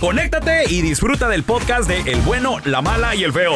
[0.00, 3.54] conéctate y disfruta del podcast de El bueno, la mala y el feo.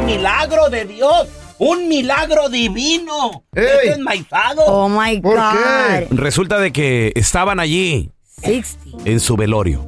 [0.00, 3.44] Un milagro de Dios, un milagro divino.
[3.54, 3.90] Ey.
[3.96, 4.62] Enmaizado.
[4.66, 5.42] Oh my ¿Por God.
[5.52, 6.08] qué?
[6.10, 8.10] Resulta de que estaban allí
[8.42, 8.98] 60.
[9.10, 9.86] en su velorio.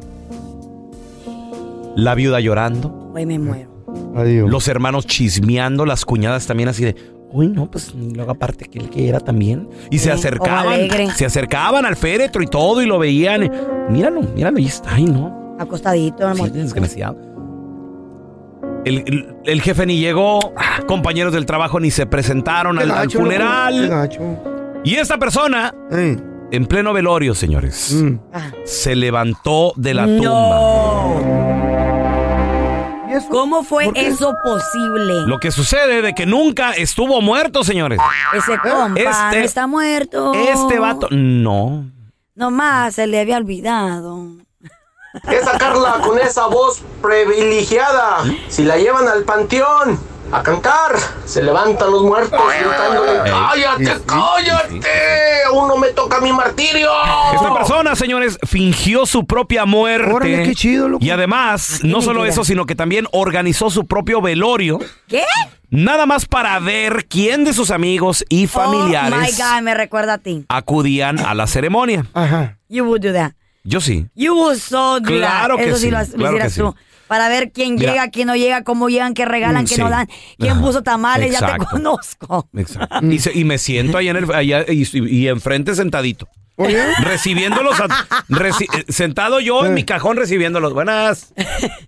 [1.96, 3.70] La viuda llorando, Hoy me muero.
[4.16, 4.48] Adiós.
[4.48, 6.94] los hermanos chismeando, las cuñadas también así de,
[7.32, 9.68] uy, no, pues y luego aparte que él que era también.
[9.90, 11.10] Y se Sí, acercaban, alegre.
[11.10, 13.42] se acercaban al féretro y todo y lo veían.
[13.44, 13.50] y,
[13.90, 15.36] Míralo, míralo, y está, ay, no.
[15.58, 16.50] Acostadito, Sí, amor.
[16.52, 17.16] desgraciado.
[18.84, 23.18] El, el- el jefe ni llegó, ah, compañeros del trabajo ni se presentaron al, gacho,
[23.18, 23.88] funeral.
[23.88, 24.20] gacho.
[24.84, 28.18] Y esta persona, en pleno velorio, señores, Mm.
[28.32, 28.50] Ah.
[28.64, 30.22] se levantó de la tumba.
[30.22, 31.20] No.
[33.10, 33.28] ¿Y eso?
[33.30, 35.26] ¿Cómo fue eso posible?
[35.26, 37.98] Lo que sucede de que nunca estuvo muerto, señores.
[38.36, 40.32] Ese compa Este- no está muerto.
[40.34, 41.90] Este vato, no.
[42.34, 44.24] Nomás se le había olvidado.
[45.30, 48.24] Es sacarla con esa voz privilegiada.
[48.48, 49.98] Si la llevan al panteón
[50.30, 50.92] a cantar,
[51.24, 54.80] se levantan los muertos gritándole, ¡Cállate, cállate!
[55.48, 56.90] Aún no me toca mi martirio.
[57.34, 60.12] Esta persona, señores, fingió su propia muerte.
[60.12, 61.02] Órale, qué chido, loco.
[61.04, 64.78] Y además, Ah, no solo eso, sino que también organizó su propio velorio.
[65.08, 65.24] ¿Qué?
[65.70, 70.14] Nada más para ver quién de sus amigos y Oh my familiares God, me recuerda
[70.14, 70.44] a ti.
[70.48, 72.04] acudían a la ceremonia.
[72.14, 72.58] Ajá.
[72.68, 73.32] You would do that.
[73.68, 74.06] Yo sí.
[74.14, 75.62] You would so do Claro that.
[75.64, 76.74] que Eso sí, sí, lo, lo claro hicieras que tú.
[76.78, 76.84] sí.
[77.08, 77.92] Para ver quién Mira.
[77.92, 79.80] llega, quién no llega, cómo llegan, qué regalan, Mm, qué sí.
[79.80, 80.60] no dan, quién Ajá.
[80.60, 81.66] puso tamales, ya te Exacto.
[81.70, 82.48] conozco.
[82.54, 83.06] Exacto.
[83.06, 86.28] Y, se- y me siento allá en el allá y, y enfrente sentadito.
[86.56, 87.86] Oye, Recibiéndolos, a-
[88.28, 90.72] reci- eh, sentado yo en mi cajón recibiéndolos.
[90.74, 91.32] Buenas.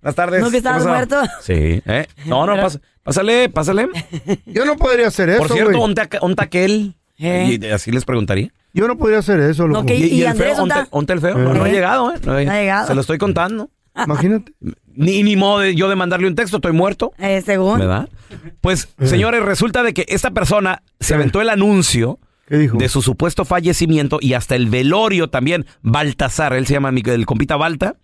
[0.01, 0.41] Buenas tardes.
[0.41, 0.95] ¿No que ¿Qué estabas pasó?
[0.95, 1.21] muerto?
[1.43, 1.83] Sí.
[1.87, 2.07] ¿eh?
[2.27, 3.89] No, no, pas- pásale, pásale.
[4.47, 5.83] yo no podría hacer eso, Por cierto, güey.
[5.83, 6.95] ¿onta, onta aquel?
[7.19, 7.59] ¿Eh?
[7.61, 8.53] Y así les preguntaría.
[8.73, 9.81] Yo no podría hacer eso, loco.
[9.83, 10.59] No, que- ¿Y el Andrés feo?
[10.59, 11.37] dónde onta el feo?
[11.39, 11.73] No, no ha ¿Eh?
[11.73, 12.19] llegado, ¿eh?
[12.25, 12.87] No ha, No ha llegado.
[12.87, 13.71] Se lo estoy contando.
[14.07, 14.53] Imagínate.
[14.95, 17.13] Ni, ni modo de yo de mandarle un texto, estoy muerto.
[17.19, 17.79] Eh, según.
[17.81, 18.09] ¿Verdad?
[18.61, 21.17] Pues, señores, resulta de que esta persona se Eh.
[21.17, 22.77] aventó el anuncio ¿Qué dijo?
[22.79, 25.67] de su supuesto fallecimiento y hasta el velorio también.
[25.83, 27.97] Baltasar, él se llama mi- el compita Balta.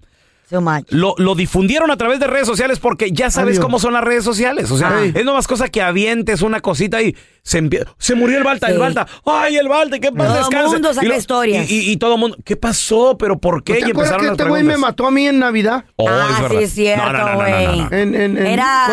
[0.48, 0.84] So much.
[0.90, 3.64] Lo, lo difundieron a través de redes sociales porque ya sabes Adiós.
[3.64, 4.70] cómo son las redes sociales.
[4.70, 5.12] O sea, Ay.
[5.14, 7.16] es nomás cosa que avientes una cosita y
[7.46, 8.78] se Se murió el Balta, el Sí.
[8.80, 9.06] Balta.
[9.24, 10.00] ¡Ay, el Balta!
[10.00, 10.26] ¿Qué pasa?
[10.32, 10.72] Todo Descanse.
[10.72, 11.70] mundo saca Y lo- historias.
[11.70, 13.16] Y, y- y todo el mundo, ¿qué pasó?
[13.16, 13.74] ¿Pero por qué?
[13.74, 15.84] ¿No y ¿Te acuerdas empezaron que este güey me mató a mí en Navidad?
[15.94, 18.46] Oh, ah, es sí, es cierto, No, no, no, no, güey.
[18.52, 18.88] Era.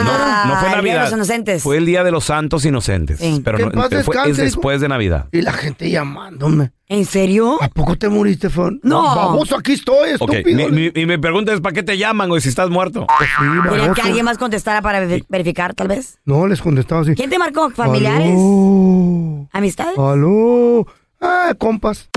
[0.45, 1.03] No fue el Día de Navidad.
[1.05, 1.63] los Inocentes.
[1.63, 3.19] Fue el Día de los Santos Inocentes.
[3.19, 3.41] Sí.
[3.43, 5.27] Pero no, paz fue- es descanse, después de Navidad.
[5.31, 6.71] Y la gente llamándome.
[6.89, 7.57] ¿En serio?
[7.61, 8.79] ¿A poco te moriste, Fon?
[8.83, 9.01] No.
[9.15, 10.69] Baboso, aquí estoy, Ok, estúpido.
[10.69, 13.07] mi- mi- y me preguntas, ¿para qué te llaman, güey, si estás muerto?
[13.19, 13.93] Sí, Querían baboso.
[13.95, 16.19] que alguien más contestara para ver- verificar, tal vez.
[16.25, 17.15] No, les contestaba así.
[17.15, 17.71] ¿Quién te marcó?
[17.71, 18.35] ¿Familiares?
[18.43, 19.47] Aló.
[19.51, 19.97] ¿Amistades?
[19.97, 20.85] Aló.
[21.21, 22.09] Ah, compas.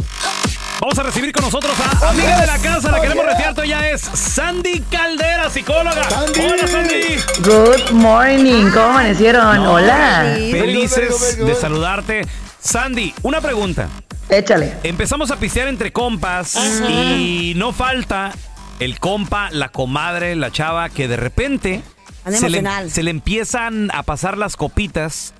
[0.80, 4.02] Vamos a recibir con nosotros a amiga de la casa, la queremos retear, ya es
[4.02, 6.08] Sandy Caldera, psicóloga.
[6.10, 6.40] Sandy.
[6.40, 7.16] Hola, Sandy.
[7.42, 9.58] Good morning, ¿cómo amanecieron?
[9.60, 10.36] Hola.
[10.36, 12.26] Felices de saludarte.
[12.60, 13.88] Sandy, una pregunta.
[14.28, 14.74] échale.
[14.82, 16.56] Empezamos a pistear entre compas
[16.88, 18.32] y no falta
[18.80, 21.82] el compa, la comadre, la chava que de repente
[22.26, 25.32] le, se le empiezan a pasar las copitas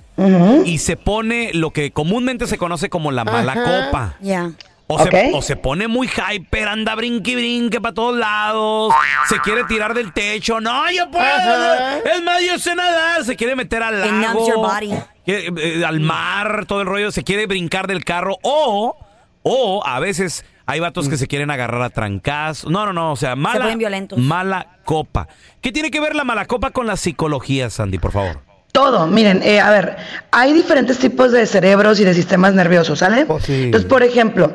[0.65, 4.15] y se pone lo que comúnmente se conoce como la mala copa.
[4.21, 4.51] Ya.
[4.89, 5.09] O, Ok.
[5.11, 8.93] se, o se pone muy hyper, anda brinque y brinque para todos lados,
[9.27, 11.97] se quiere tirar del techo, no, yo puedo, Ajá.
[11.99, 14.93] es más, yo sé nadar, se quiere meter al lago, your body.
[15.25, 18.95] quiere, eh, al mar, todo el rollo, se quiere brincar del carro, o,
[19.43, 23.15] o a veces hay vatos que se quieren agarrar a trancas, no, no, no, o
[23.17, 23.75] sea, mala,
[24.15, 25.27] mala copa.
[25.59, 28.46] ¿Qué tiene que ver la mala copa con la psicología, Sandy, por favor?
[28.77, 29.97] Todo, miren, eh, a ver,
[30.29, 33.25] hay diferentes tipos de cerebros y de sistemas nerviosos, ¿sale?
[33.27, 33.63] Oh, sí.
[33.63, 34.51] Entonces, por ejemplo,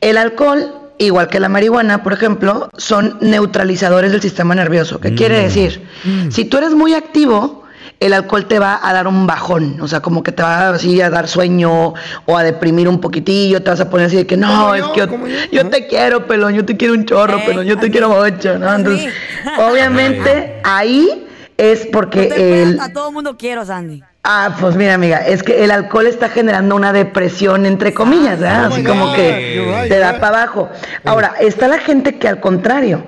[0.00, 4.98] el alcohol, igual que la marihuana, por ejemplo, son neutralizadores del sistema nervioso.
[4.98, 5.86] ¿Qué quiere decir?
[6.30, 7.64] Si tú eres muy activo,
[8.00, 11.02] el alcohol te va a dar un bajón, o sea, como que te va así
[11.02, 11.92] a dar sueño
[12.24, 15.06] o a deprimir un poquitillo, te vas a poner así de que no, es yo,
[15.06, 18.08] que yo, te quiero, pelón, yo te quiero un chorro, Eh, pelón, yo te quiero
[18.08, 18.74] mucho, ¿no?
[18.74, 19.12] Entonces,
[19.58, 21.25] obviamente, ahí
[21.56, 22.80] es porque No te el...
[22.80, 24.02] A todo mundo quiero, Sandy.
[24.24, 28.64] Ah, pues mira, amiga, es que el alcohol está generando una depresión, entre comillas, ¿verdad?
[28.64, 30.68] Oh Así como que te da para abajo.
[31.04, 33.04] Ahora, está la gente que al contrario,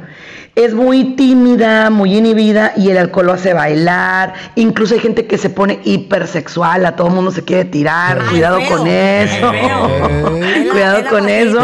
[0.59, 4.35] es muy tímida, muy inhibida y el alcohol lo hace bailar.
[4.57, 8.19] Incluso hay gente que se pone hipersexual, a todo mundo se quiere tirar.
[8.21, 8.77] Ay, Cuidado feo.
[8.77, 9.51] con eso.
[9.53, 10.71] feo.
[10.73, 11.61] Cuidado la con eso.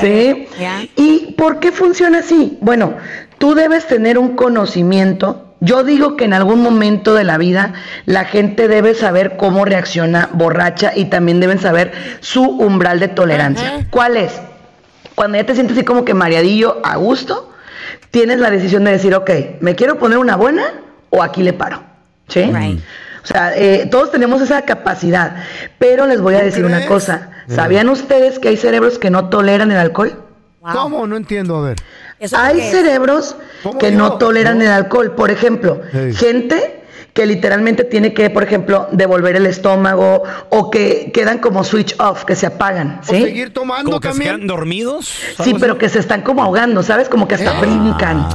[0.00, 0.48] Sí.
[0.96, 2.58] ¿Y por qué funciona así?
[2.60, 2.94] Bueno,
[3.38, 5.45] tú debes tener un conocimiento.
[5.60, 7.72] Yo digo que en algún momento de la vida
[8.04, 13.86] la gente debe saber cómo reacciona borracha y también deben saber su umbral de tolerancia.
[13.90, 14.38] ¿Cuál es?
[15.14, 17.52] Cuando ya te sientes así como que mareadillo a gusto,
[18.10, 19.30] tienes la decisión de decir, ok,
[19.60, 20.74] ¿me quiero poner una buena
[21.08, 21.82] o aquí le paro?
[22.28, 22.42] ¿Sí?
[22.42, 22.80] Right.
[23.22, 25.36] O sea, eh, todos tenemos esa capacidad,
[25.78, 27.30] pero les voy a ¿Tú decir una cosa.
[27.48, 30.22] ¿Sabían ustedes que hay cerebros que no toleran el alcohol?
[30.60, 30.72] Wow.
[30.72, 31.06] ¿Cómo?
[31.06, 31.76] No entiendo, a ver.
[32.18, 33.98] ¿Eso por Hay cerebros ¿Cómo que yo?
[33.98, 34.64] no toleran ¿No?
[34.64, 35.12] el alcohol.
[35.14, 36.14] Por ejemplo, Hey.
[36.14, 36.82] gente
[37.12, 42.24] que literalmente tiene que, por ejemplo, devolver el estómago o que quedan como switch off,
[42.24, 43.22] que se apagan, ¿O ¿sí?
[43.22, 44.46] seguir tomando ¿Como que se quedan también?
[44.48, 45.06] dormidos?
[45.06, 45.80] Sí, ¿Algo pero así?
[45.80, 47.08] que se están como ahogando, ¿sabes?
[47.08, 47.60] Como que hasta ¿Eh?
[47.60, 48.26] brincan.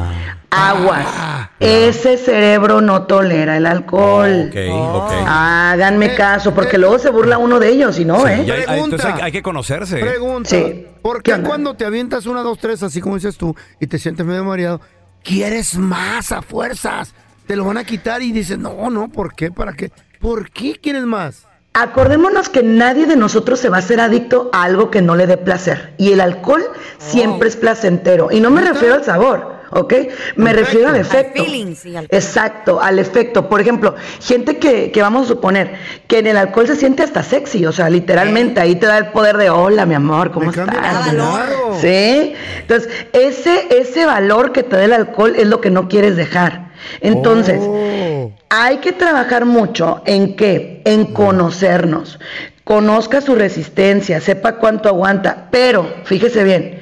[0.51, 1.05] Aguas.
[1.08, 1.50] Ah.
[1.60, 4.50] Ese cerebro no tolera el alcohol.
[4.50, 5.12] Ok, ok.
[5.27, 6.79] Háganme Eh, caso, porque eh.
[6.79, 8.29] luego se burla uno de ellos, y no, Sí, ¿eh?
[8.29, 8.75] hay- Pregunta.
[8.84, 9.98] entonces hay, hay que conocerse.
[9.98, 10.50] Pregunta.
[10.50, 10.88] Sí.
[11.01, 14.25] ¿Por ¿Qué cuando te avientas una, dos, tres, así como dices tú, y te sientes
[14.25, 14.81] medio mareado,
[15.24, 17.13] quieres más a fuerzas?
[17.48, 19.51] Te lo van a quitar y dices, no, no, ¿por qué?
[19.51, 19.91] ¿Para qué?
[20.20, 21.48] ¿Por qué quieres más?
[21.74, 25.25] Acordémonos que nadie de nosotros se va a hacer adicto a algo que no le
[25.25, 25.93] dé placer.
[25.98, 26.63] Y el alcohol
[26.98, 28.29] siempre es placentero.
[28.31, 29.94] Y no me refiero al sabor, ¿ok?
[30.36, 30.60] Me Perfecto.
[30.60, 31.44] refiero al Al efecto.
[31.44, 33.50] feeling, sí, al- Exacto, al efecto.
[33.50, 35.74] Por ejemplo, gente que, que vamos a suponer
[36.08, 39.08] que en el alcohol se siente hasta sexy, o sea, literalmente ahí te da el
[39.08, 41.08] poder de hola, mi amor, ¿cómo Me cambia estás?
[41.10, 41.42] el valor.
[41.80, 42.34] Sí.
[42.62, 46.70] Entonces, ese, ese valor que te da el alcohol es lo que no quieres dejar.
[47.00, 48.32] Entonces, Oh.
[48.50, 50.82] hay que trabajar mucho en qué?
[50.86, 52.20] En conocernos.
[52.63, 56.80] Conozca su resistencia, sepa cuánto aguanta, pero fíjese bien,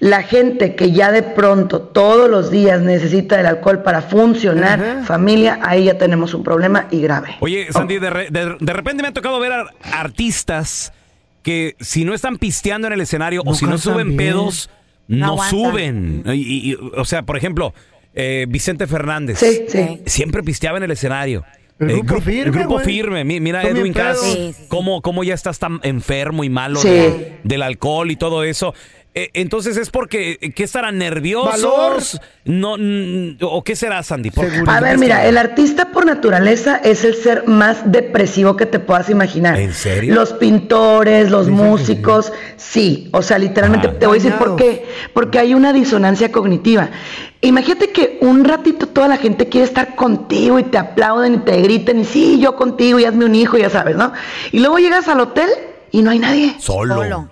[0.00, 5.58] La gente que ya de pronto todos los días necesita el alcohol para funcionar, familia,
[5.62, 7.36] ahí ya tenemos un problema y grave.
[7.40, 10.92] Oye, Sandy, de, re- de- de repente me ha tocado ver a artistas
[11.42, 14.32] que si no están pisteando en el escenario o si no suben bien.
[14.32, 14.70] pedos,
[15.08, 16.22] No suben.
[16.26, 17.74] Y- y- y, o sea, por ejemplo,
[18.14, 19.38] eh, Vicente Fernández.
[19.38, 20.00] Sí, sí.
[20.06, 21.44] Siempre pisteaba en el escenario.
[21.80, 23.24] El Eh, grupo gru- firme, El grupo firme.
[23.24, 24.34] Mi- Mira, Son Edwin Cass, pedos.
[24.34, 24.64] Sí, sí, sí.
[24.68, 26.88] cómo, cómo ya estás tan enfermo y malo Sí.
[26.90, 28.74] de- del alcohol y todo eso.
[29.14, 32.20] Eh, entonces es porque, ¿qué estarán nerviosos?
[32.44, 34.30] No, mm, ¿O qué será, Sandy?
[34.30, 34.46] ¿Por-.
[34.68, 39.10] A ver, mira, el artista por naturaleza es el ser más depresivo que te puedas
[39.10, 39.58] imaginar.
[39.58, 40.14] ¿En serio?
[40.14, 43.08] Los pintores, los músicos, sí.
[43.12, 43.98] O sea, literalmente Ah.
[43.98, 44.86] te voy a decir por qué.
[45.12, 46.90] Porque hay una disonancia cognitiva.
[47.40, 51.60] Imagínate que un ratito toda la gente quiere estar contigo y te aplauden y te
[51.62, 54.12] griten y sí, yo contigo y hazme un hijo, ya sabes, ¿no?
[54.52, 55.48] Y luego llegas al hotel
[55.92, 56.56] y no hay nadie.
[56.58, 57.28] Solo.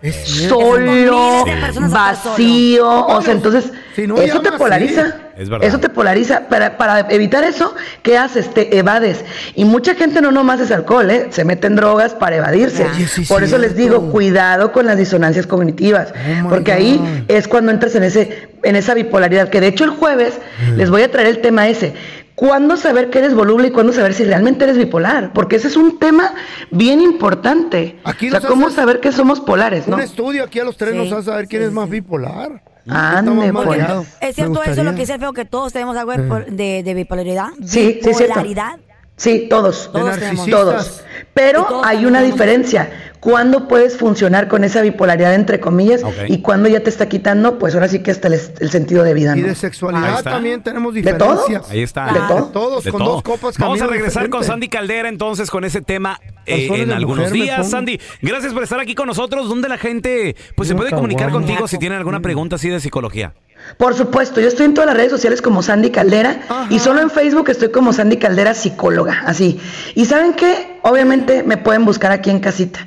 [0.48, 1.44] Solo.
[1.88, 5.16] Vacío, o sea, entonces si no eso te polariza.
[5.36, 5.68] Es verdad.
[5.68, 6.48] Eso te polariza.
[6.48, 8.52] Para, para evitar eso, ¿qué haces?
[8.52, 9.24] Te evades.
[9.54, 11.28] Y mucha gente no nomás es alcohol, ¿eh?
[11.30, 12.84] Se mete en drogas para evadirse.
[12.84, 16.12] Oye, sí, Por eso les digo, cuidado con las disonancias cognitivas.
[16.44, 19.48] Oh, porque ahí es cuando entras en, ese, en esa bipolaridad.
[19.48, 20.74] Que de hecho el jueves Mm.
[20.76, 21.94] les voy a traer el tema ese.
[22.38, 25.32] ¿Cuándo saber que eres voluble y cuándo saber si realmente eres bipolar?
[25.32, 26.34] Porque ese es un tema
[26.70, 27.98] bien importante.
[28.04, 29.96] Aquí o sea, ¿cómo saber que somos polares, no?
[29.96, 32.62] Un estudio aquí a los tres Sí, nos hace saber quién sí, es más bipolar.
[32.88, 33.82] Ande, pues.
[34.20, 36.94] ¿Es cierto eso lo que dice el feo que todos tenemos algo de, de, de
[36.94, 37.48] bipolaridad?
[37.64, 38.08] Sí, sí.
[38.08, 38.78] Bipolaridad.
[39.16, 39.90] Sí, todos.
[39.92, 40.48] Todos tenemos.
[40.48, 41.02] Todos.
[41.34, 42.90] Pero hay una diferencia.
[43.20, 46.02] ¿Cuándo puedes funcionar con esa bipolaridad, entre comillas?
[46.28, 49.12] Y cuando ya te está quitando, pues ahora sí que hasta el, el sentido de
[49.12, 51.32] vida, Y de sexualidad también tenemos ¿De todo?
[51.32, 51.70] diferencias.
[51.70, 52.12] Ahí está.
[52.12, 52.44] ¿De todo?
[52.52, 53.14] Todos, De con todo.
[53.14, 54.44] dos copas Vamos a regresar con.
[54.44, 57.68] Sandy Caldera entonces con ese tema eh, en algunos días.
[57.68, 59.48] Sandy, gracias por estar aquí con nosotros.
[59.48, 63.34] ¿Dónde la gente pues se puede comunicar contigo si tienen alguna pregunta así de psicología?
[63.76, 67.10] Por supuesto, yo estoy en todas las redes sociales como Sandy Caldera y solo en
[67.10, 69.60] Facebook estoy como Sandy Caldera psicóloga, así.
[69.96, 70.78] Y ¿saben qué?
[70.82, 71.07] Obviamente
[71.44, 72.86] me pueden buscar aquí en casita,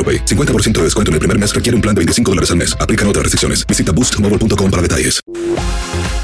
[0.00, 0.24] AroPay.
[0.24, 2.74] 50% de descuento en el primer mes requiere un plan de 25 dólares al mes.
[2.80, 3.66] Aplican otras restricciones.
[3.66, 5.20] Visita boostmobile.com para detalles.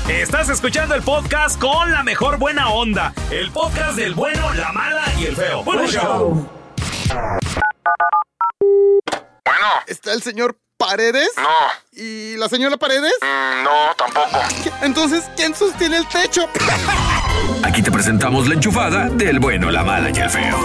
[0.08, 3.12] Estás escuchando el podcast con la mejor buena onda.
[3.30, 5.64] El podcast del bueno, la mala y el feo.
[5.64, 6.48] Bueno, show.
[9.44, 9.66] Bueno.
[9.86, 11.30] ¿Está el señor Paredes?
[11.36, 11.42] No.
[11.92, 13.12] ¿Y la señora Paredes?
[13.22, 14.38] Mm, no, tampoco.
[14.82, 16.48] Entonces, ¿quién sostiene el techo?
[17.62, 20.56] Aquí te presentamos la enchufada del bueno, la mala y el feo.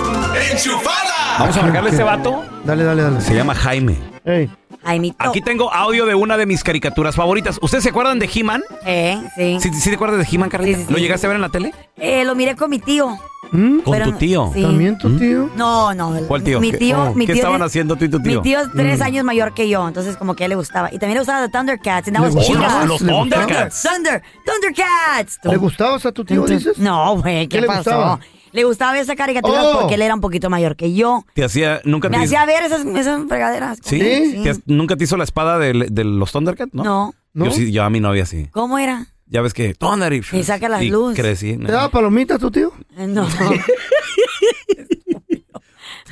[1.39, 2.44] Vamos a marcarle a este vato.
[2.65, 3.22] Dale, dale, dale.
[3.22, 3.98] Se llama Jaime.
[4.25, 4.50] Ey.
[4.84, 5.30] Jaimito.
[5.30, 7.58] Aquí tengo audio de una de mis caricaturas favoritas.
[7.62, 8.63] ¿Ustedes se acuerdan de He-Man?
[8.86, 9.58] Eh, sí.
[9.62, 10.77] ¿Sí, sí te acuerdas de He-Man, Carlita?
[10.77, 10.94] Sí, sí, sí.
[10.94, 11.74] ¿Lo llegaste a ver en la tele?
[11.98, 13.18] Eh, lo miré con mi tío.
[13.51, 14.50] Con Pero tu tío.
[14.53, 14.62] sí.
[14.62, 15.50] ¿También tu tío?
[15.58, 16.13] No, no.
[16.27, 16.60] ¿Cuál tío?
[16.62, 18.38] Mi ¿Qué- tío, oh, mi qué estaban es- haciendo tú y tu tío?
[18.41, 19.03] Mi tío es tres Mm.
[19.03, 20.88] años mayor que yo, entonces como que a él le gustaba.
[20.89, 22.08] Y también le gustaba The Thundercats.
[22.08, 22.65] And that ¿Le was gustaba?
[22.67, 22.86] chica.
[22.86, 23.84] Los ¿Le Thunder, Thundercats.
[23.84, 25.39] Thunder, Thundercats.
[25.43, 26.77] ¿Le gustabas a tu tío, dices?
[26.77, 27.77] No, güey, ¿qué, ¿Qué le pasó?
[27.79, 28.20] gustaba?
[28.53, 29.79] Le gustaba esa caricatura Oh.
[29.79, 31.24] porque él era un poquito mayor que yo.
[31.34, 33.79] Te hacía, nunca Me te hacía ver esas, esas fregaderas.
[33.81, 34.00] ¿Sí?
[34.00, 34.39] ¿Sí?
[34.43, 36.74] ¿Te has- ¿Nunca te hizo la espada de, de los Thundercats?
[36.74, 36.84] No.
[36.84, 37.13] No.
[37.34, 37.46] ¿No?
[37.46, 38.48] Yo sí, yo a mi novia sí.
[38.51, 39.08] ¿Cómo era?
[39.31, 41.15] Ya ves que Thunder y, Y saca las luz.
[41.15, 41.55] crecí.
[41.57, 42.73] ¿Te daba palomitas tu tío?
[42.97, 43.25] Eh, No.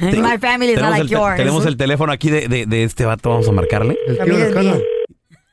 [0.02, 1.36] My family is not Tenemos, like yours.
[1.36, 3.98] tenemos el teléfono aquí de, de- de este vato, vamos a marcarle.
[4.08, 4.80] El tío de es mía.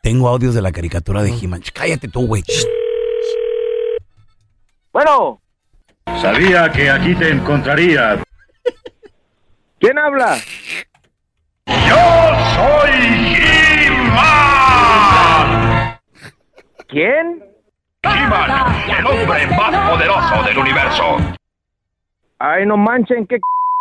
[0.02, 1.62] Tengo audios de la caricatura de He-Man.
[1.74, 2.44] Cállate tú, güey.
[4.92, 5.42] Bueno,
[6.22, 8.22] Sabía que aquí te encontraría.
[9.80, 10.38] ¿quién habla?
[11.66, 11.96] ¡Yo
[12.54, 13.36] soy
[15.06, 15.98] He-Man!
[16.88, 17.42] ¿Quién?
[18.98, 21.16] El hombre más poderoso del universo.
[22.38, 23.38] Ay, no manchen, ¿qué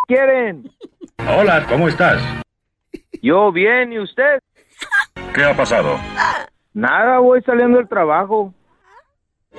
[0.07, 0.69] quieren?
[1.37, 2.21] Hola, ¿cómo estás?
[3.21, 4.39] Yo bien, ¿y usted?
[5.33, 5.97] ¿Qué ha pasado?
[6.73, 8.53] Nada, voy saliendo del trabajo.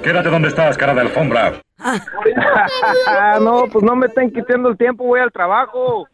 [0.02, 1.54] Quédate donde estás, cara de alfombra.
[3.40, 6.06] no, pues no me estén quitando el tiempo, voy al trabajo.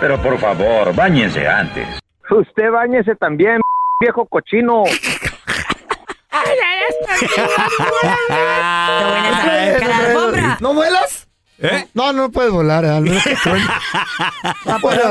[0.00, 1.98] Pero por favor, báñense antes.
[2.30, 3.60] Usted bañese también,
[4.00, 4.84] viejo cochino.
[10.60, 11.26] ¿No vuelas?
[11.58, 11.88] ¿Eh?
[11.94, 13.66] No, no puedes volar, al menos que truene.
[14.66, 15.02] No puede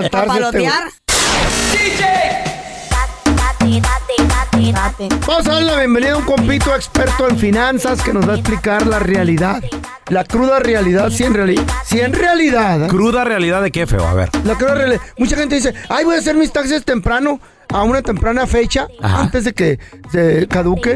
[5.09, 8.35] Vamos a darle la bienvenida a un compito experto en finanzas que nos va a
[8.35, 9.63] explicar la realidad.
[10.09, 11.63] La cruda realidad, si en realidad.
[11.85, 12.85] Si en realidad.
[12.85, 12.87] ¿eh?
[12.87, 14.05] ¿Cruda realidad de qué, feo?
[14.05, 14.29] A ver.
[14.45, 15.01] La cruda realidad.
[15.17, 19.45] Mucha gente dice, ay, voy a hacer mis taxes temprano, a una temprana fecha, antes
[19.45, 19.79] de que
[20.11, 20.95] se caduque,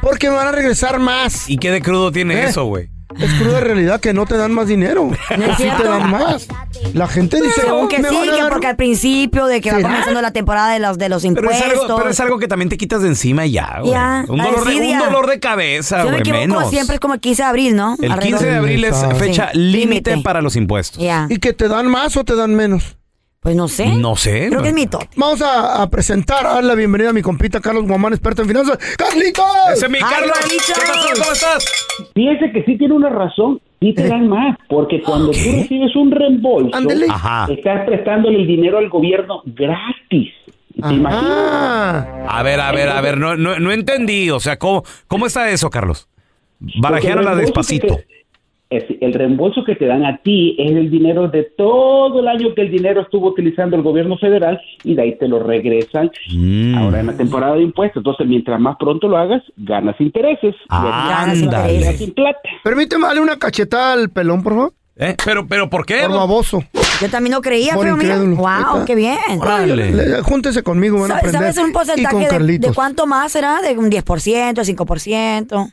[0.00, 1.48] porque me van a regresar más.
[1.48, 2.44] ¿Y qué de crudo tiene ¿Eh?
[2.48, 2.91] eso, güey?
[3.18, 5.10] Es cruda realidad que no te dan más dinero.
[5.38, 6.46] ¿No es sí te dan más.
[6.94, 9.60] La gente dice, Según que me sí, van a que dar- porque al principio de
[9.60, 9.88] que va ¿Será?
[9.88, 11.82] comenzando la temporada de los, de los Pero es, impuestos.
[11.84, 13.92] algo, pero es algo que también te quitas de encima y ya, güey.
[13.92, 16.70] Ya, Un, dolor de, un dolor de cabeza, Si no me güey, equivoco, menos.
[16.70, 17.96] siempre es como el 15 de abril, ¿no?
[18.00, 18.38] El Alrededor.
[18.40, 20.22] 15 de abril es fecha Sí, límite límite.
[20.24, 21.02] para los impuestos.
[21.02, 21.26] Ya.
[21.28, 22.96] ¿Y que te dan más o te dan menos?
[23.42, 23.96] Pues no sé.
[23.96, 24.46] No sé.
[24.50, 25.00] Creo que es mito.
[25.16, 28.48] Vamos a, a presentar, a darle la bienvenida a mi compita Carlos Guamán, experto en
[28.48, 28.78] finanzas.
[28.96, 29.44] ¡Carlitos!
[29.74, 30.38] Ese es mi Ay, Carlos.
[30.38, 30.66] Carlitos.
[30.66, 31.20] ¿Qué pasó?
[31.20, 31.66] ¿Cómo estás?
[32.14, 36.12] Fíjese que sí tiene una razón, sí te dan más, porque cuando tú recibes un
[36.12, 36.78] reembolso,
[37.50, 40.32] estás prestándole el dinero al gobierno gratis.
[40.74, 41.24] ¿Te imaginas?
[41.24, 44.30] Ah, A ver, a ver, a ver, no, no, no entendí.
[44.30, 46.08] O sea, ¿cómo, cómo está eso, Carlos?
[46.60, 47.96] Reembolso despacito.
[47.96, 48.21] que te- es-
[49.00, 52.62] el reembolso que te dan a ti es el dinero de todo el año que
[52.62, 56.74] el dinero estuvo utilizando el gobierno federal y de ahí te lo regresan Mm.
[56.78, 58.00] ahora en la temporada de impuestos.
[58.00, 60.54] Entonces, mientras más pronto lo hagas, ganas intereses.
[60.68, 61.96] Así Ándale.
[61.98, 62.40] sin plata.
[62.64, 64.72] permíteme darle una cachetada al pelón, por favor.
[64.96, 65.16] ¿Eh?
[65.24, 66.02] Pero, pero, ¿por qué?
[66.06, 66.62] Por baboso.
[67.00, 68.14] Yo también no creía, Por pero mira.
[68.16, 68.36] incrédulo.
[68.36, 69.16] Wow, qué bien.
[69.40, 70.22] Órale.
[70.22, 71.52] Júntese conmigo, van a ¿Sabes aprender.
[71.54, 73.60] sabes un porcentaje de, de cuánto más será?
[73.62, 75.72] ¿De un 10%, 5%?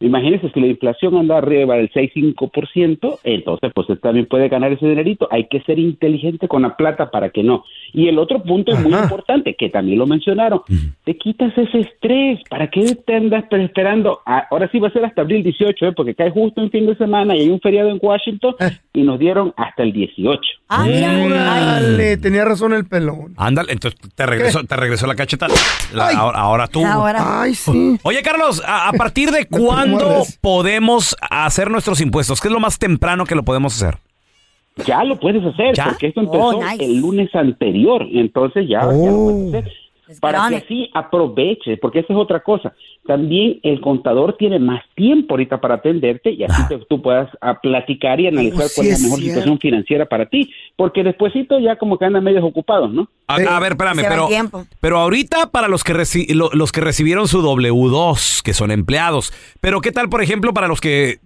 [0.00, 4.86] Imagínense si la inflación anda arriba del 6-5%, entonces pues usted también puede ganar ese
[4.86, 5.28] dinerito.
[5.30, 7.64] Hay que ser inteligente con la plata para que no.
[7.92, 10.60] Y el otro punto es muy importante, que también lo mencionaron.
[11.04, 12.40] Te quitas ese estrés.
[12.50, 14.20] ¿Para qué te andas esperando?
[14.26, 15.92] Ah, Ahora sí va a ser hasta abril 18, ¿eh?
[15.92, 18.70] porque cae justo en fin de semana y hay un feriado en Washington Eh.
[18.92, 20.40] y nos dieron hasta el 18.
[20.68, 21.10] Ah, mira.
[21.54, 21.82] Ay.
[21.82, 23.32] Dale, tenía razón el pelón.
[23.36, 25.46] Ándale, entonces te regresó, te regresó la cacheta.
[25.94, 26.84] La- ahora, ahora tú.
[26.84, 27.42] Ahora.
[27.42, 27.96] Ay, sí.
[28.02, 29.58] Oye, Carlos, ¿a, a partir de te
[29.90, 32.40] cuándo podemos hacer nuestros impuestos?
[32.40, 33.98] ¿Qué es lo más temprano que lo podemos hacer?
[34.86, 35.86] Ya lo puedes hacer, ¿Ya?
[35.86, 36.84] porque esto empezó Oh, nice.
[36.84, 39.24] el lunes anterior, entonces ya, ya lo Oh.
[39.48, 39.72] puedes hacer.
[40.20, 42.72] Para que así aproveche, porque esa es otra cosa.
[43.06, 47.60] También el contador tiene más tiempo ahorita para atenderte y así te- tú puedas a
[47.60, 49.34] platicar y analizar Oh, sí cuál es la mejor cierto.
[49.40, 53.08] situación financiera para ti, porque despuésito ya como que andan medios ocupados, ¿no?
[53.26, 54.28] A, Eh, a ver, espérame, se pero,
[54.80, 59.32] pero ahorita para los que, reci- lo- los que recibieron su W2, que son empleados,
[59.60, 61.18] pero ¿qué tal, por ejemplo, para los que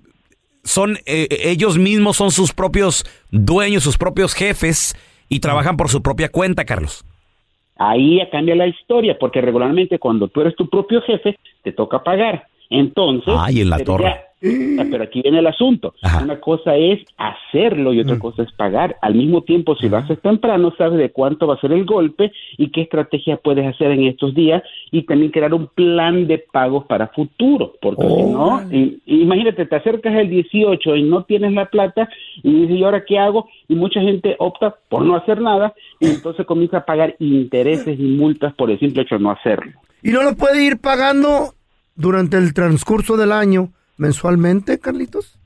[0.65, 4.95] son eh, ellos mismos, son sus propios dueños, sus propios jefes
[5.29, 7.05] y trabajan por su propia cuenta, Carlos?
[7.83, 12.05] Ahí ya cambia la historia, porque regularmente cuando tú eres tu propio jefe, te toca
[12.05, 12.47] pagar.
[12.69, 14.21] Entonces, Ay, en la torre.
[14.91, 15.95] pero aquí viene el asunto.
[16.03, 16.23] Ajá.
[16.25, 18.97] Una cosa es hacerlo y otra cosa es pagar.
[19.03, 22.33] Al mismo tiempo, si lo haces temprano, sabes de cuánto va a ser el golpe
[22.57, 26.85] y qué estrategia puedes hacer en estos días y también crear un plan de pagos
[26.87, 27.75] para futuro.
[27.83, 32.09] Porque si no, i- imagínate, te acercas el 18 y no tienes la plata
[32.43, 33.49] y dices, ¿y ahora qué hago?
[33.69, 38.03] Y mucha gente opta por no hacer nada y entonces comienza a pagar intereses y
[38.03, 39.73] multas por el simple hecho de no hacerlo.
[40.03, 41.53] ¿Y no lo puede ir pagando
[41.95, 43.69] durante el transcurso del año
[44.01, 45.37] mensualmente, Carlitos?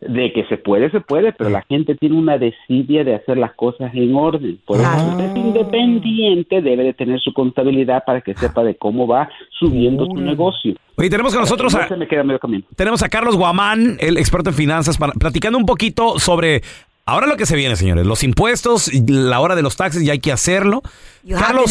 [0.00, 3.52] De que se puede, se puede, pero la gente tiene una desidia de hacer las
[3.54, 4.58] cosas en orden.
[4.66, 8.76] Por eso, si usted es independiente, debe de tener su contabilidad para que sepa de
[8.76, 10.74] cómo va subiendo su negocio.
[10.96, 12.64] Oye, tenemos con nosotros No a, se me queda medio camino.
[12.76, 16.62] tenemos a Carlos Guamán, el experto en finanzas, para- platicando un poquito sobre
[17.04, 20.20] ahora lo que se viene, señores, los impuestos, la hora de los taxes, ya hay
[20.20, 20.80] que hacerlo.
[21.24, 21.70] You Carlos.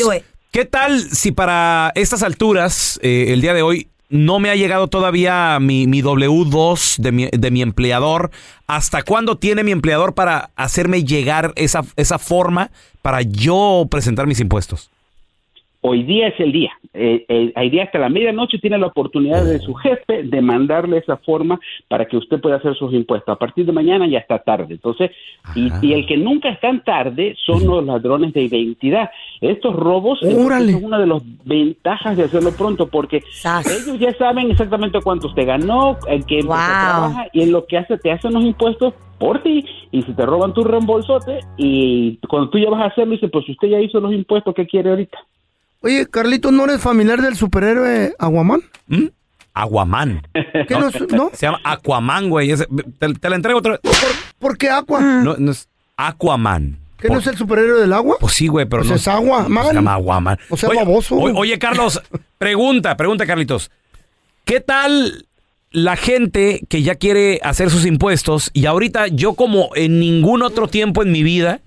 [0.51, 4.87] ¿qué tal si para estas alturas, eh, el día de hoy, no me ha llegado
[4.87, 8.31] todavía mi, mi W2 de mi, de mi empleador?
[8.67, 14.39] ¿Hasta cuándo tiene mi empleador para hacerme llegar esa, esa forma para yo presentar mis
[14.39, 14.91] impuestos?
[15.81, 16.71] Hoy día es el día.
[16.93, 20.97] Eh, eh, hoy día hasta la medianoche tiene la oportunidad de su jefe de mandarle
[20.97, 23.33] esa forma para que usted pueda hacer sus impuestos.
[23.33, 24.73] A partir de mañana ya está tarde.
[24.73, 25.11] Entonces,
[25.55, 29.09] y, y el que nunca es tan tarde son los ladrones de identidad.
[29.39, 30.73] Estos robos Órale.
[30.73, 35.47] son una de las ventajas de hacerlo pronto porque ellos ya saben exactamente cuánto usted
[35.47, 39.43] ganó, en qué empresa trabaja y en lo que hace, te hacen los impuestos por
[39.43, 43.27] ti y si te roban tu reembolsote y cuando tú ya vas a hacerlo dice
[43.27, 45.19] pues usted ya hizo los impuestos que quiere ahorita
[45.81, 48.61] Oye, Carlito, ¿no eres familiar del superhéroe Aguaman?
[49.53, 50.21] Aguaman.
[50.33, 51.31] ¿Qué no es- no?
[51.33, 52.51] Se llama Aquaman, güey.
[52.51, 52.67] Ese-
[52.99, 53.81] Te, te la entrego otra vez.
[54.39, 54.99] ¿Por qué agua?
[55.01, 56.77] No, no es Aquaman.
[56.97, 58.17] ¿Qué no es el superhéroe del agua?
[58.19, 58.95] Pues sí, güey, pero Pues no.
[58.97, 59.67] es agua, man.
[59.67, 60.37] Se llama Aguaman.
[60.49, 61.15] O sea, oye, baboso.
[61.15, 62.01] Oye, Carlos,
[62.37, 63.71] pregunta, pregunta, Carlitos.
[64.43, 65.25] ¿Qué tal
[65.71, 70.67] la gente que ya quiere hacer sus impuestos y ahorita yo como en ningún otro
[70.67, 71.61] tiempo en mi vida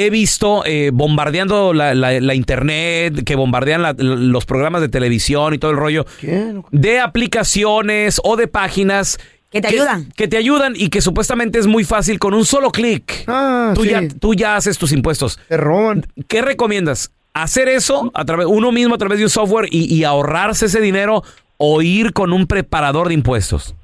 [0.00, 5.54] he visto eh, bombardeando la, la- la internet, que bombardean la- los programas de televisión
[5.54, 6.06] y todo el rollo
[6.70, 9.18] de aplicaciones o de páginas
[9.50, 10.08] Que te ayudan.
[10.16, 13.24] que te ayudan y que supuestamente es muy fácil con un solo clic.
[13.74, 13.90] tú, sí.
[13.90, 15.38] ya, tú ya haces tus impuestos.
[15.48, 16.04] Te roban.
[16.28, 17.10] ¿Qué recomiendas?
[17.34, 20.80] ¿Hacer eso a través, uno mismo a través de un software y, y ahorrarse ese
[20.80, 21.22] dinero
[21.56, 23.74] o ir con un preparador de impuestos?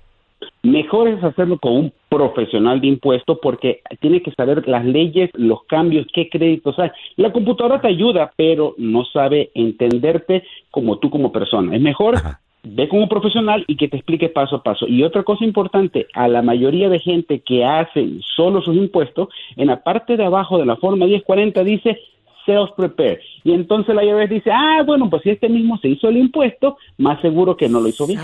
[0.62, 5.64] Mejor es hacerlo con un profesional de impuestos porque tiene que saber las leyes, los
[5.64, 6.90] cambios, qué créditos hay.
[7.16, 11.74] La computadora te ayuda, pero no sabe entenderte como tú como persona.
[11.74, 12.16] Es mejor
[12.64, 14.87] ve con un profesional y que te explique paso a paso.
[14.88, 19.66] Y otra cosa importante, a la mayoría de gente que hace solo sus impuestos, en
[19.68, 21.98] la parte de abajo de la forma 1040 dice
[22.47, 23.21] self prepare.
[23.43, 26.77] Y entonces la IRS dice, ah, bueno, pues si este mismo se hizo el impuesto,
[26.99, 28.21] más seguro que no lo hizo bien.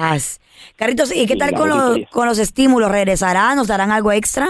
[0.76, 2.90] Carritos, ¿y qué tal con los, con los estímulos?
[2.90, 3.56] ¿Regresarán?
[3.56, 4.48] ¿Nos darán algo extra?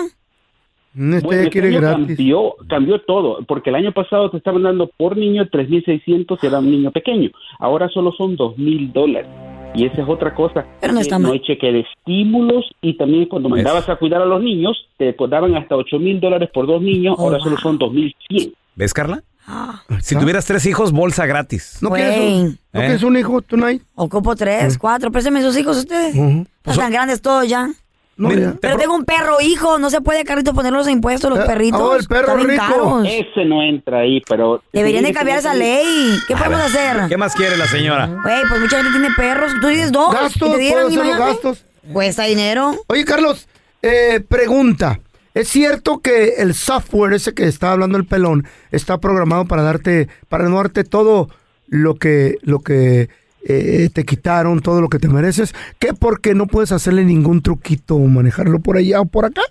[0.93, 5.17] Este Bueno, este año cambió, cambió todo, porque el año pasado te estaban dando por
[5.17, 7.31] niño 3.600 si era un niño pequeño.
[7.61, 9.31] Ahora solo son 2.000 dólares.
[9.73, 10.67] Y esa es otra cosa.
[10.81, 11.35] Pero no está no mal.
[11.35, 15.55] hay cheque de estímulos y también cuando mandabas a cuidar a los niños, te daban
[15.55, 18.53] hasta 8.000 dólares por dos niños, Oh, ahora solo son 2.100.
[18.75, 19.23] ¿Ves, Carla?
[19.53, 19.83] Ah.
[20.01, 21.79] Si tuvieras tres hijos, bolsa gratis.
[21.81, 22.85] ¿No quieres un, ¿no ¿Eh?
[22.85, 23.83] quieres un hijo, Tonight?
[23.97, 25.11] Ocupo tres, cuatro.
[25.11, 26.15] Préstame sus hijos ustedes.
[26.15, 26.47] Ujú.
[26.65, 27.69] Están grandes todos ya.
[28.17, 28.55] No, ya.
[28.61, 29.79] Pero tengo un perro, hijo.
[29.79, 31.81] No se puede, Carrito, poner los impuestos, los Eh, perritos.
[31.81, 32.65] oh, el perro Están bien rico.
[32.69, 33.07] caros.
[33.09, 34.63] Ese no entra ahí, pero...
[34.75, 35.87] Deberían de cambiar esa ley.
[36.29, 37.09] ¿Qué podemos hacer?
[37.09, 38.07] ¿Qué más quiere la señora?
[38.23, 39.53] Güey, pues mucha gente tiene perros.
[39.63, 40.13] Tú dices dos.
[40.13, 41.33] Gastos, y te dieran, puedo hacer los imagínate.
[41.49, 41.65] gastos.
[41.95, 42.75] Cuesta dinero.
[42.89, 43.49] Oye, Carlos,
[43.81, 45.01] eh, pregunta.
[45.35, 50.09] ¿Es cierto que el software ese que está hablando el pelón está programado para darte,
[50.29, 51.29] para no darte todo
[51.69, 53.09] lo que, lo que
[53.49, 55.55] eh, te quitaron, todo lo que te mereces?
[55.79, 59.43] ¿Qué porque no puedes hacerle ningún truquito o manejarlo por allá o por acá?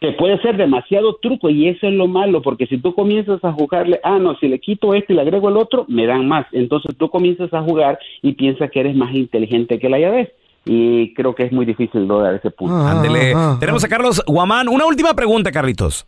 [0.00, 3.52] que puede ser demasiado truco y eso es lo malo, porque si tú comienzas a
[3.52, 6.46] jugarle, ah, no, si le quito esto y le agrego el otro, me dan más.
[6.52, 10.32] Entonces tú comienzas a jugar y piensas que eres más inteligente que la llave.
[10.70, 12.76] Y creo que es muy difícil lograr ese punto.
[12.86, 13.34] Ándele.
[13.58, 14.68] Tenemos a Carlos Guamán.
[14.68, 16.06] Una última pregunta, Carlitos.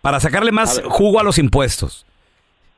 [0.00, 2.04] Para sacarle más jugo a los impuestos.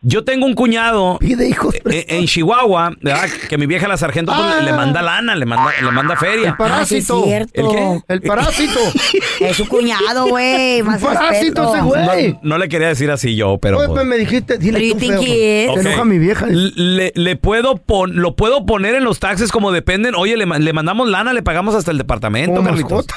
[0.07, 3.27] Yo tengo un cuñado eh, en Chihuahua, ¿verdad?
[3.49, 6.51] que mi vieja la sargento pues, le, le manda lana, le manda, le manda feria.
[6.51, 7.15] El parásito.
[7.17, 7.53] Ah, sí es cierto.
[7.55, 8.03] ¿El qué?
[8.15, 8.79] El parásito.
[9.41, 10.83] Es su cuñado, güey.
[10.83, 12.33] Más parásito ese güey.
[12.35, 13.79] No, no le quería decir así yo, pero...
[13.79, 15.65] Oye, pues, pues me dijiste, dile Pero tú, feo, he is.
[15.67, 15.87] Se Ok.
[15.87, 16.47] enoja mi vieja.
[16.49, 20.15] Le, le puedo pon- lo puedo poner en los taxes como dependen.
[20.15, 22.93] Oye, le, le mandamos lana, le pagamos hasta el departamento, Carlitos.
[22.93, 23.15] mascota.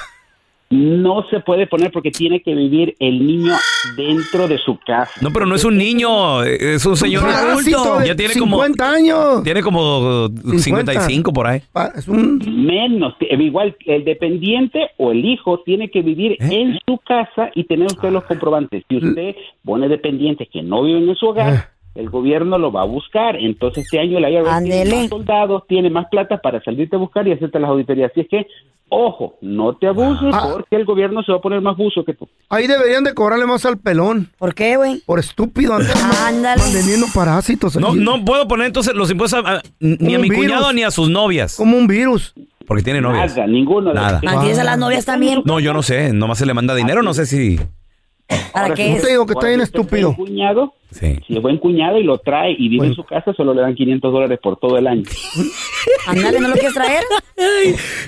[0.69, 3.53] No se puede poner porque tiene que vivir el niño
[3.95, 5.12] dentro de su casa.
[5.21, 8.03] No, pero no es un niño, eh, es un señor adulto.
[8.06, 9.43] Ya tiene como 50 años.
[9.45, 11.62] tiene como uh, 55 por ahí.
[11.71, 12.39] Pa- Es un...
[12.65, 16.38] Menos, eh, igual el dependiente o el hijo tiene que vivir ¿Eh?
[16.51, 18.84] en su casa y tener usted los comprobantes.
[18.89, 21.62] Si usted pone dependientes que no viven en su hogar, Eh.
[21.95, 23.38] el gobierno lo va a buscar.
[23.38, 27.25] Entonces este año la IRS tiene más soldados, tiene más plata para salirte a buscar
[27.25, 28.12] y hacerte las auditorías.
[28.12, 28.47] Así es que,
[28.89, 30.50] ojo, no te abuses Ah.
[30.54, 32.28] porque el gobierno se va a poner más buzo que tú.
[32.50, 34.30] Ahí deberían de cobrarle más al pelón.
[34.38, 35.02] ¿Por qué, güey?
[35.06, 35.78] Por estúpido.
[36.26, 36.62] Ándale.
[36.73, 37.76] Vendiendo parásitos.
[37.78, 38.00] No, ahí.
[38.00, 40.45] no puedo poner entonces los impuestos a- a- ni a mi virus.
[40.45, 41.56] cuñado ni a sus novias.
[41.56, 42.34] Como un virus.
[42.65, 43.36] Porque tiene novias.
[43.36, 44.19] Nada, ninguno Nada.
[44.23, 45.41] ¿Mantienes a las novias también?
[45.45, 46.12] No, yo no sé.
[46.12, 47.02] Nomás se le manda dinero.
[47.02, 47.58] No sé si.
[48.27, 49.01] ¿Para Ahora, qué si es?
[49.03, 50.11] te digo que está bien estúpido.
[50.11, 51.19] es buen cuñado, Sí.
[51.27, 53.75] si es buen cuñado y lo trae y vive en su casa, solo le dan
[53.75, 55.03] 500 dólares por todo el año.
[56.07, 57.03] Ándale, ¿no lo quieres traer?